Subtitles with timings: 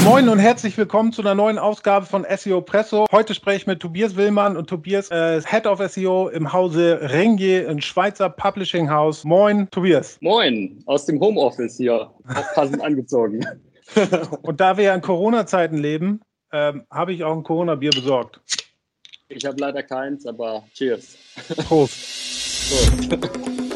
[0.00, 3.06] Ja, moin und herzlich willkommen zu einer neuen Ausgabe von SEO Presso.
[3.12, 7.68] Heute spreche ich mit Tobias Willmann und Tobias äh, Head of SEO im Hause Rengier,
[7.68, 9.24] ein Schweizer Publishing House.
[9.24, 10.16] Moin, Tobias.
[10.22, 12.10] Moin, aus dem Homeoffice hier,
[12.54, 13.44] passend angezogen.
[14.40, 18.40] und da wir ja in Corona-Zeiten leben, ähm, habe ich auch ein Corona-Bier besorgt.
[19.28, 21.18] Ich habe leider keins, aber cheers.
[21.68, 23.10] Prost.
[23.20, 23.69] Prost.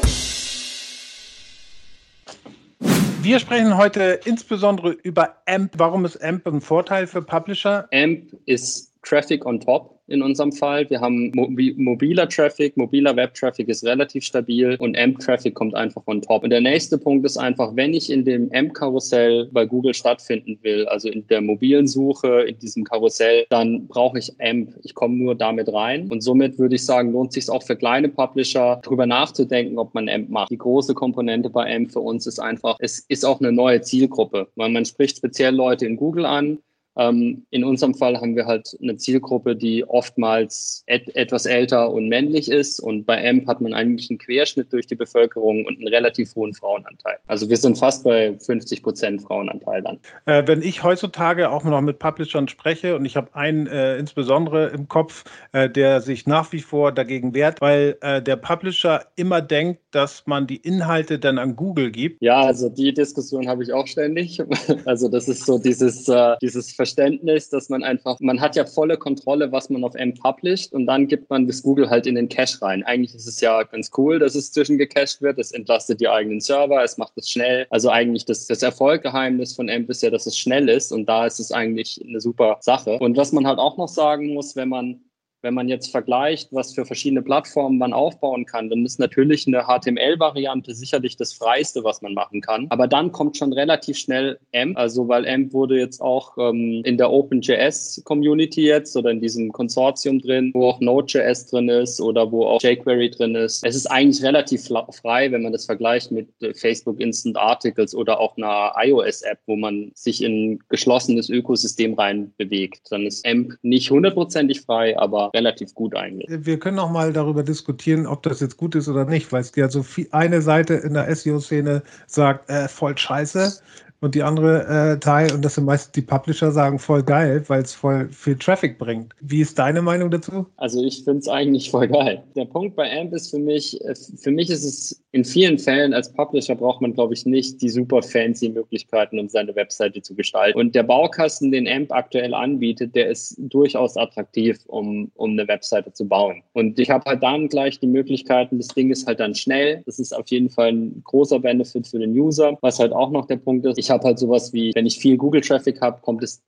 [3.24, 5.78] Wir sprechen heute insbesondere über AMP.
[5.78, 7.88] Warum ist AMP ein Vorteil für Publisher?
[7.90, 10.88] AMP ist Traffic on top in unserem Fall.
[10.90, 16.44] Wir haben mobiler Traffic, mobiler Web-Traffic ist relativ stabil und AMP-Traffic kommt einfach on top.
[16.44, 20.86] Und der nächste Punkt ist einfach, wenn ich in dem AMP-Karussell bei Google stattfinden will,
[20.86, 24.74] also in der mobilen Suche, in diesem Karussell, dann brauche ich AMP.
[24.82, 26.10] Ich komme nur damit rein.
[26.10, 30.08] Und somit würde ich sagen, lohnt sich auch für kleine Publisher, darüber nachzudenken, ob man
[30.08, 30.50] AMP macht.
[30.50, 34.48] Die große Komponente bei AMP für uns ist einfach, es ist auch eine neue Zielgruppe,
[34.56, 36.58] weil man spricht speziell Leute in Google an,
[36.96, 42.08] ähm, in unserem Fall haben wir halt eine Zielgruppe, die oftmals et etwas älter und
[42.08, 42.80] männlich ist.
[42.80, 46.54] Und bei AMP hat man eigentlich einen Querschnitt durch die Bevölkerung und einen relativ hohen
[46.54, 47.16] Frauenanteil.
[47.26, 49.98] Also wir sind fast bei 50 Prozent Frauenanteil dann.
[50.26, 54.68] Äh, wenn ich heutzutage auch noch mit Publishern spreche und ich habe einen äh, insbesondere
[54.68, 59.40] im Kopf, äh, der sich nach wie vor dagegen wehrt, weil äh, der Publisher immer
[59.40, 62.22] denkt, dass man die Inhalte dann an Google gibt.
[62.22, 64.42] Ja, also die Diskussion habe ich auch ständig.
[64.86, 68.98] Also das ist so dieses, äh, dieses Verständnis, dass man einfach, man hat ja volle
[68.98, 72.28] Kontrolle, was man auf M published und dann gibt man das Google halt in den
[72.28, 72.82] Cache rein.
[72.82, 75.38] Eigentlich ist es ja ganz cool, dass es zwischengecached wird.
[75.38, 77.66] Es entlastet die eigenen Server, es macht es schnell.
[77.70, 81.24] Also eigentlich das, das Erfolggeheimnis von AMP ist ja, dass es schnell ist und da
[81.24, 82.98] ist es eigentlich eine super Sache.
[82.98, 85.00] Und was man halt auch noch sagen muss, wenn man
[85.44, 89.64] wenn man jetzt vergleicht, was für verschiedene Plattformen man aufbauen kann, dann ist natürlich eine
[89.66, 92.66] HTML-Variante sicherlich das Freiste, was man machen kann.
[92.70, 96.96] Aber dann kommt schon relativ schnell AMP, also weil AMP wurde jetzt auch ähm, in
[96.96, 102.46] der OpenJS-Community jetzt oder in diesem Konsortium drin, wo auch Node.js drin ist oder wo
[102.46, 103.64] auch jQuery drin ist.
[103.66, 108.18] Es ist eigentlich relativ frei, wenn man das vergleicht mit äh, Facebook Instant Articles oder
[108.18, 112.90] auch einer iOS-App, wo man sich in geschlossenes Ökosystem rein bewegt.
[112.90, 116.28] Dann ist AMP nicht hundertprozentig frei, aber relativ gut eigentlich.
[116.30, 119.54] Wir können auch mal darüber diskutieren, ob das jetzt gut ist oder nicht, weil es
[119.54, 123.60] ja so viel, eine Seite in der SEO-Szene sagt, äh, voll scheiße
[124.04, 127.62] und die andere äh, Teil, und das sind meistens die Publisher, sagen voll geil, weil
[127.62, 129.14] es voll viel Traffic bringt.
[129.20, 130.46] Wie ist deine Meinung dazu?
[130.56, 132.22] Also ich finde es eigentlich voll geil.
[132.36, 135.94] Der Punkt bei AMP ist für mich, äh, für mich ist es in vielen Fällen
[135.94, 140.12] als Publisher braucht man, glaube ich, nicht die super fancy Möglichkeiten, um seine Webseite zu
[140.16, 140.58] gestalten.
[140.58, 145.92] Und der Baukasten, den AMP aktuell anbietet, der ist durchaus attraktiv, um, um eine Webseite
[145.92, 146.42] zu bauen.
[146.52, 149.84] Und ich habe halt dann gleich die Möglichkeiten, das Ding ist halt dann schnell.
[149.86, 152.58] Das ist auf jeden Fall ein großer Benefit für den User.
[152.60, 155.16] Was halt auch noch der Punkt ist, ich habe halt sowas wie, wenn ich viel
[155.16, 156.42] Google-Traffic habe, kommt es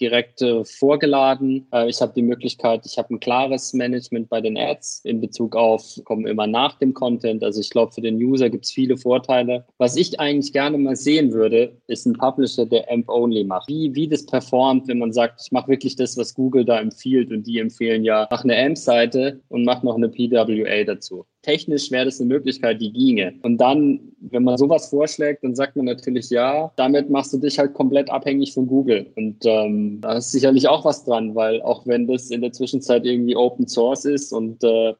[0.00, 1.66] direkt äh, vorgeladen.
[1.72, 5.56] Äh, ich habe die Möglichkeit, ich habe ein klares Management bei den Ads in Bezug
[5.56, 7.42] auf, kommen immer nach dem Content.
[7.42, 9.64] Also ich glaube, für den User gibt es viele Vorteile.
[9.78, 13.68] Was ich eigentlich gerne mal sehen würde, ist ein Publisher, der AMP-Only macht.
[13.68, 17.30] Wie, wie das performt, wenn man sagt, ich mache wirklich das, was Google da empfiehlt
[17.30, 22.06] und die empfehlen ja, mach eine AMP-Seite und mach noch eine PWA dazu technisch wäre
[22.06, 23.34] das eine Möglichkeit, die ginge.
[23.42, 27.58] Und dann, wenn man sowas vorschlägt, dann sagt man natürlich ja, damit machst du dich
[27.58, 29.06] halt komplett abhängig von Google.
[29.16, 33.04] Und ähm, da ist sicherlich auch was dran, weil auch wenn das in der Zwischenzeit
[33.04, 34.94] irgendwie Open Source ist und äh,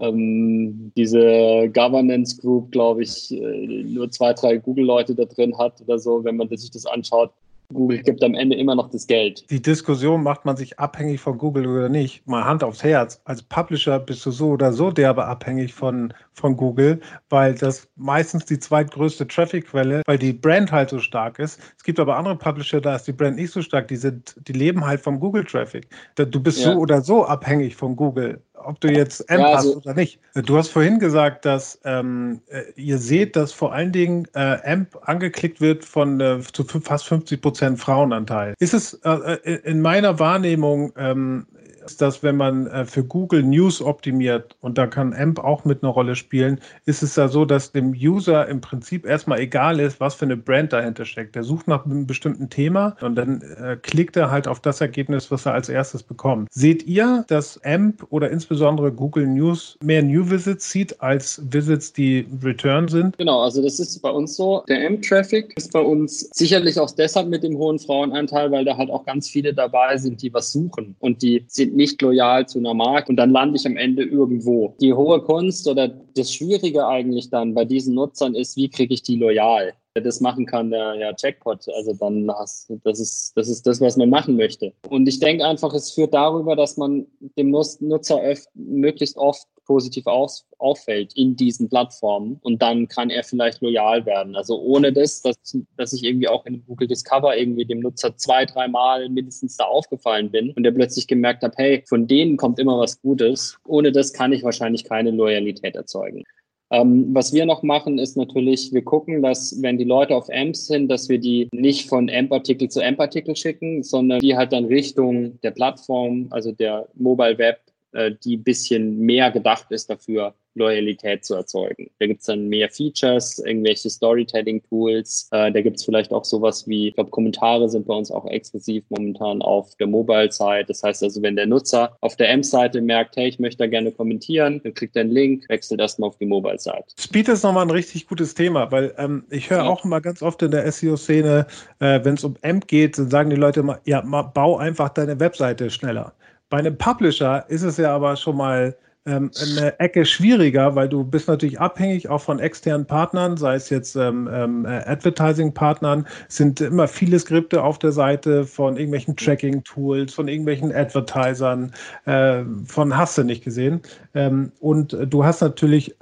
[0.00, 5.98] ähm, diese Governance Group, glaube ich, äh, nur zwei, drei Google-Leute da drin hat oder
[5.98, 7.30] so, wenn man sich das anschaut,
[7.72, 9.48] Google gibt am Ende immer noch das Geld.
[9.50, 12.26] Die Diskussion, macht man sich abhängig von Google oder nicht?
[12.26, 13.20] Mal Hand aufs Herz.
[13.24, 18.44] Als Publisher bist du so oder so derbe abhängig von, von Google, weil das meistens
[18.44, 21.60] die zweitgrößte Traffic-Quelle, weil die Brand halt so stark ist.
[21.76, 23.88] Es gibt aber andere Publisher, da ist die Brand nicht so stark.
[23.88, 25.88] Die, sind, die leben halt vom Google-Traffic.
[26.16, 26.72] Du bist ja.
[26.72, 30.20] so oder so abhängig von Google ob du jetzt AMP ja, also, hast oder nicht.
[30.34, 34.98] Du hast vorhin gesagt, dass ähm, äh, ihr seht, dass vor allen Dingen äh, AMP
[35.02, 38.54] angeklickt wird von äh, zu fast 50 Prozent Frauenanteil.
[38.58, 41.46] Ist es äh, äh, in meiner Wahrnehmung ähm,
[41.84, 45.82] ist, dass wenn man äh, für Google News optimiert, und da kann AMP auch mit
[45.82, 50.00] einer Rolle spielen, ist es ja so, dass dem User im Prinzip erstmal egal ist,
[50.00, 51.34] was für eine Brand dahinter steckt.
[51.34, 55.30] Der sucht nach einem bestimmten Thema und dann äh, klickt er halt auf das Ergebnis,
[55.30, 56.48] was er als erstes bekommt.
[56.52, 62.26] Seht ihr, dass AMP oder insbesondere Google News mehr New Visits sieht als Visits, die
[62.42, 63.18] Return sind?
[63.18, 64.64] Genau, also das ist bei uns so.
[64.68, 68.90] Der AMP-Traffic ist bei uns sicherlich auch deshalb mit dem hohen Frauenanteil, weil da halt
[68.90, 72.74] auch ganz viele dabei sind, die was suchen und die sind nicht loyal zu einer
[72.74, 74.74] Marke und dann lande ich am Ende irgendwo.
[74.80, 79.02] Die hohe Kunst oder das Schwierige eigentlich dann bei diesen Nutzern ist, wie kriege ich
[79.02, 79.72] die loyal?
[79.94, 81.66] Der das machen kann, der ja Jackpot.
[81.76, 84.72] Also dann hast das ist das ist das, was man machen möchte.
[84.88, 87.06] Und ich denke einfach, es führt darüber, dass man
[87.36, 88.20] dem Nutzer
[88.54, 94.34] möglichst oft positiv auf, auffällt in diesen Plattformen und dann kann er vielleicht loyal werden.
[94.36, 95.36] Also ohne das, dass,
[95.76, 100.30] dass ich irgendwie auch in Google Discover irgendwie dem Nutzer zwei, dreimal mindestens da aufgefallen
[100.30, 103.56] bin und der plötzlich gemerkt hat, hey, von denen kommt immer was Gutes.
[103.66, 106.24] Ohne das kann ich wahrscheinlich keine Loyalität erzeugen.
[106.72, 110.68] Ähm, was wir noch machen, ist natürlich, wir gucken, dass wenn die Leute auf AMPs
[110.68, 115.38] sind, dass wir die nicht von AMP-Artikel zu AMP-Artikel schicken, sondern die halt dann Richtung
[115.42, 117.60] der Plattform, also der Mobile Web,
[117.92, 121.90] äh, die bisschen mehr gedacht ist dafür, Loyalität zu erzeugen.
[121.98, 125.28] Da gibt's dann mehr Features, irgendwelche Storytelling-Tools.
[125.30, 128.84] Äh, da gibt's vielleicht auch sowas wie, ich glaube, Kommentare sind bei uns auch exklusiv
[128.90, 130.66] momentan auf der Mobile-Site.
[130.68, 133.92] Das heißt also, wenn der Nutzer auf der AMP-Seite merkt, hey, ich möchte da gerne
[133.92, 136.84] kommentieren, dann kriegt er einen Link, wechselt erstmal auf die Mobile-Seite.
[136.98, 139.68] Speed ist nochmal ein richtig gutes Thema, weil ähm, ich höre ja.
[139.68, 141.46] auch immer ganz oft in der SEO-Szene,
[141.78, 145.18] äh, wenn es um AMP geht, dann sagen die Leute immer, ja, bau einfach deine
[145.18, 146.12] Webseite schneller.
[146.52, 148.76] Bei einem Publisher ist es ja aber schon mal
[149.06, 153.70] ähm, eine Ecke schwieriger, weil du bist natürlich abhängig auch von externen Partnern, sei es
[153.70, 160.28] jetzt ähm, ähm, Advertising-Partnern, sind immer viele Skripte auf der Seite von irgendwelchen Tracking-Tools, von
[160.28, 161.72] irgendwelchen Advertisern,
[162.04, 163.80] äh, von hast du nicht gesehen.
[164.12, 165.96] Ähm, und du hast natürlich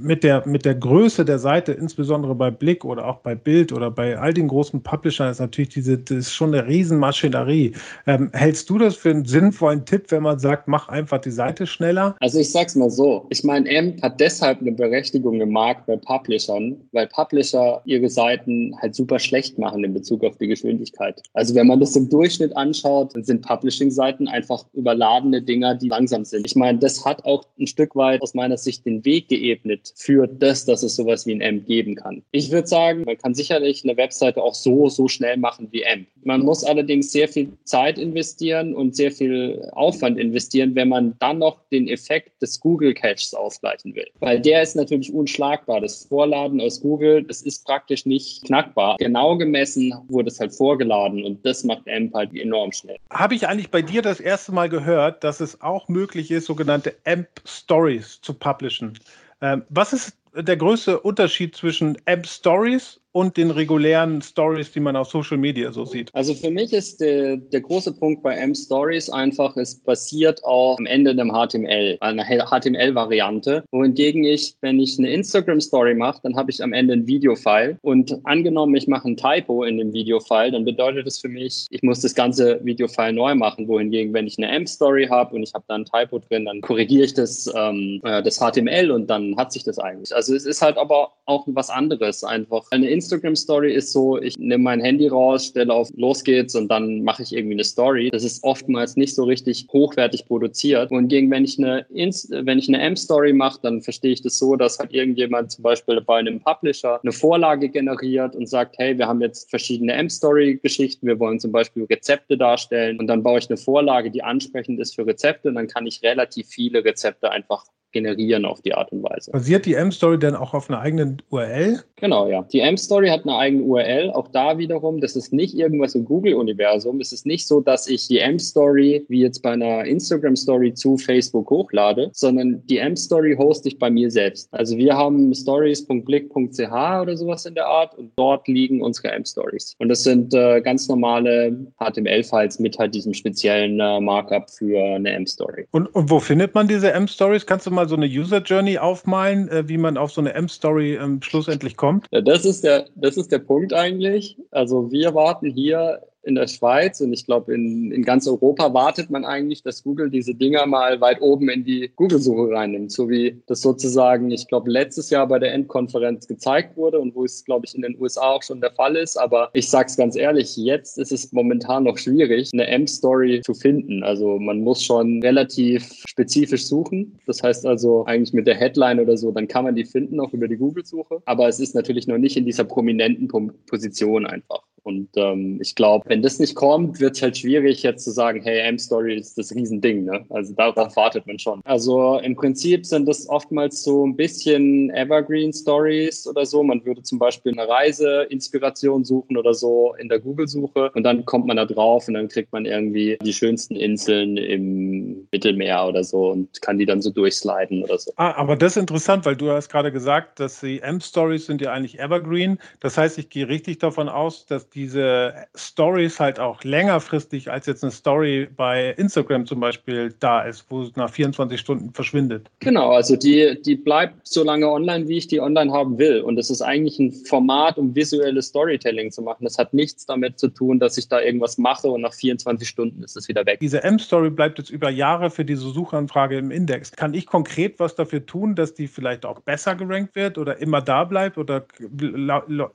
[0.00, 3.90] mit der, mit der Größe der Seite, insbesondere bei Blick oder auch bei Bild oder
[3.90, 7.72] bei all den großen Publishern, ist natürlich diese, das ist schon eine Riesenmaschinerie.
[8.06, 11.66] Ähm, hältst du das für einen sinnvollen Tipp, wenn man sagt, mach einfach die Seite
[11.66, 12.14] schneller?
[12.20, 13.26] Also ich sag's mal so.
[13.30, 18.72] Ich meine, AMP hat deshalb eine Berechtigung im Markt bei Publishern, weil Publisher ihre Seiten
[18.80, 21.20] halt super schlecht machen in Bezug auf die Geschwindigkeit.
[21.34, 26.24] Also wenn man das im Durchschnitt anschaut, dann sind Publishing-Seiten einfach überladene Dinger, die langsam
[26.24, 26.46] sind.
[26.46, 29.92] Ich meine, das hat auch ein Stück weit aus meiner Sicht den Weg geebnet geebnet
[29.96, 32.22] für das, dass es sowas wie ein AMP geben kann.
[32.32, 36.06] Ich würde sagen, man kann sicherlich eine Webseite auch so, so schnell machen wie AMP.
[36.24, 41.38] Man muss allerdings sehr viel Zeit investieren und sehr viel Aufwand investieren, wenn man dann
[41.38, 44.06] noch den Effekt des Google Caches ausgleichen will.
[44.20, 45.80] Weil der ist natürlich unschlagbar.
[45.80, 48.96] Das Vorladen aus Google, das ist praktisch nicht knackbar.
[48.98, 52.96] Genau gemessen wurde es halt vorgeladen und das macht AMP halt enorm schnell.
[53.10, 56.94] Habe ich eigentlich bei dir das erste Mal gehört, dass es auch möglich ist, sogenannte
[57.04, 58.98] AMP Stories zu publishen?
[59.40, 64.94] Ähm, was ist der größte Unterschied zwischen App Stories und den regulären Stories, die man
[64.94, 66.10] auf Social Media so sieht?
[66.12, 70.84] Also für mich ist der, der große Punkt bei M-Stories einfach, es basiert auch am
[70.84, 76.62] Ende einem HTML, einer HTML-Variante, wohingegen ich, wenn ich eine Instagram-Story mache, dann habe ich
[76.62, 81.06] am Ende ein Videofile und angenommen, ich mache ein Typo in dem Videofile, dann bedeutet
[81.06, 85.06] das für mich, ich muss das ganze Videofile neu machen, wohingegen, wenn ich eine M-Story
[85.06, 88.40] habe und ich habe da ein Typo drin, dann korrigiere ich das, ähm, äh, das
[88.40, 90.14] HTML und dann hat sich das eigentlich.
[90.14, 92.66] Also es ist halt aber auch was anderes einfach.
[92.70, 93.05] Eine Inst Instagram
[93.36, 97.22] Story ist so, ich nehme mein Handy raus, stelle auf Los geht's und dann mache
[97.22, 98.10] ich irgendwie eine Story.
[98.10, 100.90] Das ist oftmals nicht so richtig hochwertig produziert.
[100.90, 104.38] Und gegen wenn ich eine Inst wenn ich eine M-Story mache, dann verstehe ich das
[104.38, 108.96] so, dass halt irgendjemand zum Beispiel bei einem Publisher eine Vorlage generiert und sagt, hey,
[108.98, 113.48] wir haben jetzt verschiedene M-Story-Geschichten, wir wollen zum Beispiel Rezepte darstellen und dann baue ich
[113.48, 117.64] eine Vorlage, die ansprechend ist für Rezepte und dann kann ich relativ viele Rezepte einfach
[117.92, 119.30] generieren auf die Art und Weise.
[119.30, 121.82] Basiert die M-Story denn auch auf einer eigenen URL?
[121.96, 122.42] Genau, ja.
[122.52, 124.10] Die M-Story hat eine eigene URL.
[124.10, 127.00] Auch da wiederum, das ist nicht irgendwas im Google-Universum.
[127.00, 131.48] Es ist nicht so, dass ich die M-Story wie jetzt bei einer Instagram-Story zu Facebook
[131.48, 134.52] hochlade, sondern die M-Story hoste ich bei mir selbst.
[134.52, 139.74] Also wir haben stories.blick.ch oder sowas in der Art und dort liegen unsere M-Stories.
[139.78, 145.12] Und das sind äh, ganz normale HTML-Files mit halt diesem speziellen äh, Markup für eine
[145.12, 145.66] M-Story.
[145.70, 147.46] Und, und wo findet man diese M-Stories?
[147.46, 150.96] Kannst du mal so eine User Journey aufmalen, äh, wie man auf so eine M-Story
[150.96, 152.06] ähm, schlussendlich kommt?
[152.10, 154.36] Ja, das ist der, das ist der Punkt eigentlich.
[154.50, 159.10] Also wir warten hier in der Schweiz und ich glaube, in, in ganz Europa wartet
[159.10, 163.40] man eigentlich, dass Google diese Dinger mal weit oben in die Google-Suche reinnimmt, so wie
[163.46, 167.66] das sozusagen, ich glaube, letztes Jahr bei der Endkonferenz gezeigt wurde und wo es, glaube
[167.66, 169.16] ich, in den USA auch schon der Fall ist.
[169.16, 173.54] Aber ich sage es ganz ehrlich, jetzt ist es momentan noch schwierig, eine M-Story zu
[173.54, 174.02] finden.
[174.02, 177.20] Also man muss schon relativ spezifisch suchen.
[177.26, 180.32] Das heißt also eigentlich mit der Headline oder so, dann kann man die finden, auch
[180.32, 181.22] über die Google-Suche.
[181.24, 183.28] Aber es ist natürlich noch nicht in dieser prominenten
[183.66, 184.62] Position einfach.
[184.86, 188.40] Und ähm, ich glaube, wenn das nicht kommt, wird es halt schwierig, jetzt zu sagen,
[188.42, 190.06] hey, M-Story ist das Riesending.
[190.06, 190.24] Ne?
[190.30, 191.60] Also darauf wartet man schon.
[191.64, 196.62] Also im Prinzip sind das oftmals so ein bisschen Evergreen-Stories oder so.
[196.62, 201.48] Man würde zum Beispiel eine Reise-Inspiration suchen oder so in der Google-Suche und dann kommt
[201.48, 206.30] man da drauf und dann kriegt man irgendwie die schönsten Inseln im Mittelmeer oder so
[206.30, 208.10] und kann die dann so durchsliden oder so.
[208.16, 211.74] Ah, aber das ist interessant, weil du hast gerade gesagt, dass die M-Stories sind ja
[211.74, 212.58] eigentlich Evergreen.
[212.80, 217.82] Das heißt, ich gehe richtig davon aus, dass diese Stories halt auch längerfristig als jetzt
[217.82, 222.48] eine Story bei Instagram zum Beispiel da ist, wo es nach 24 Stunden verschwindet.
[222.60, 226.20] Genau, also die, die bleibt so lange online, wie ich die online haben will.
[226.20, 229.44] Und es ist eigentlich ein Format, um visuelles Storytelling zu machen.
[229.44, 233.02] Das hat nichts damit zu tun, dass ich da irgendwas mache und nach 24 Stunden
[233.02, 233.60] ist es wieder weg.
[233.60, 236.92] Diese M-Story bleibt jetzt über Jahre für diese Suchanfrage im Index.
[236.92, 240.80] Kann ich konkret was dafür tun, dass die vielleicht auch besser gerankt wird oder immer
[240.80, 241.38] da bleibt?
[241.38, 241.66] Oder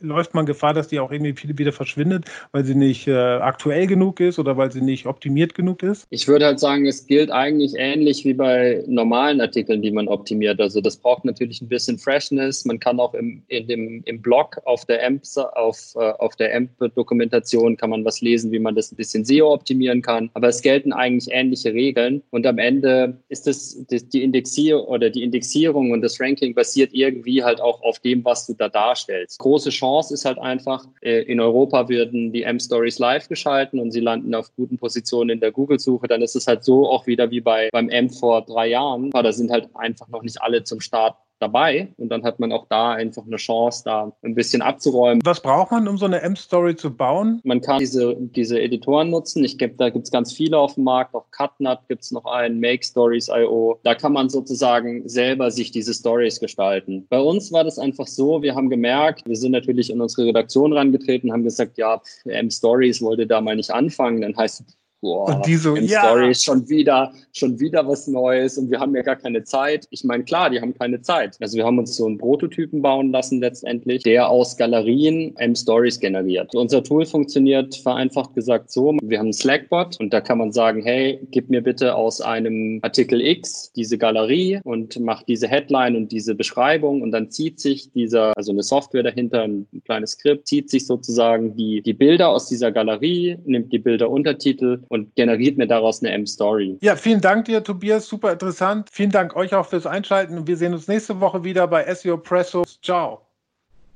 [0.02, 3.88] läuft man Gefahr, dass die auch irgendwie viele wieder verschwindet, weil sie nicht äh, aktuell
[3.88, 6.06] genug ist oder weil sie nicht optimiert genug ist?
[6.10, 10.60] Ich würde halt sagen, es gilt eigentlich ähnlich wie bei normalen Artikeln, die man optimiert.
[10.60, 12.66] Also das braucht natürlich ein bisschen Freshness.
[12.66, 15.24] Man kann auch im, in dem, im Blog auf der AMP,
[15.54, 19.54] auf, äh, auf der AMP-Dokumentation kann man was lesen, wie man das ein bisschen SEO
[19.54, 20.30] optimieren kann.
[20.34, 22.22] Aber es gelten eigentlich ähnliche Regeln.
[22.32, 27.44] Und am Ende ist das, die Indexierung oder die Indexierung und das Ranking basiert irgendwie
[27.44, 29.40] halt auch auf dem, was du da darstellst.
[29.40, 34.00] Große Chance ist halt einfach, äh, in Europa werden die M-Stories live geschalten und sie
[34.00, 36.08] landen auf guten Positionen in der Google-Suche.
[36.08, 39.10] Dann ist es halt so auch wieder wie bei, beim M vor drei Jahren.
[39.12, 42.68] Da sind halt einfach noch nicht alle zum Start dabei und dann hat man auch
[42.70, 45.22] da einfach eine Chance, da ein bisschen abzuräumen.
[45.24, 47.42] Was braucht man, um so eine M-Story zu bauen?
[47.44, 49.44] Man kann diese, diese Editoren nutzen.
[49.44, 51.16] Ich glaube, da gibt es ganz viele auf dem Markt.
[51.16, 53.80] Auf CutNut gibt es noch einen, Make Stories.io.
[53.84, 57.08] Da kann man sozusagen selber sich diese Stories gestalten.
[57.10, 60.74] Bei uns war das einfach so, wir haben gemerkt, wir sind natürlich in unsere Redaktion
[60.74, 64.22] rangetreten, haben gesagt, ja, M-Stories wollte da mal nicht anfangen.
[64.22, 66.04] Dann heißt es, Boah, und die so, ja.
[66.04, 69.88] Stories, schon wieder, schon wieder was Neues und wir haben ja gar keine Zeit.
[69.90, 71.38] Ich meine, klar, die haben keine Zeit.
[71.40, 76.54] Also wir haben uns so einen Prototypen bauen lassen letztendlich, der aus Galerien M-Stories generiert.
[76.54, 80.84] Unser Tool funktioniert vereinfacht gesagt so, wir haben einen Slackbot und da kann man sagen,
[80.84, 86.12] hey, gib mir bitte aus einem Artikel X diese Galerie und mach diese Headline und
[86.12, 90.70] diese Beschreibung und dann zieht sich dieser, also eine Software dahinter, ein kleines Skript, zieht
[90.70, 96.04] sich sozusagen die, die Bilder aus dieser Galerie, nimmt die Bilderuntertitel und generiert mir daraus
[96.04, 96.78] eine M-Story.
[96.82, 98.08] Ja, vielen Dank dir, Tobias.
[98.08, 98.90] Super interessant.
[98.92, 100.46] Vielen Dank euch auch fürs Einschalten.
[100.46, 102.64] Wir sehen uns nächste Woche wieder bei SEO Presso.
[102.82, 103.22] Ciao.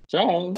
[0.08, 0.54] Ciao.